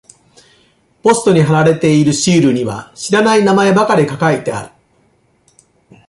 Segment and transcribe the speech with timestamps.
[1.03, 4.71] ポストに貼られているシールには知らない名前ばかりが書いてある。